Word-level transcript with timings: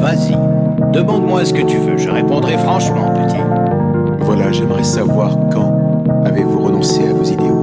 Vas-y, 0.00 0.36
demande-moi 0.92 1.44
ce 1.44 1.52
que 1.52 1.62
tu 1.62 1.76
veux, 1.76 1.98
je 1.98 2.08
répondrai 2.08 2.56
franchement, 2.58 3.12
petit. 3.14 3.36
Voilà, 4.20 4.52
j'aimerais 4.52 4.84
savoir 4.84 5.36
quand 5.52 6.04
avez-vous 6.24 6.60
renoncé 6.62 7.08
à 7.08 7.12
vos 7.12 7.24
idéaux? 7.24 7.55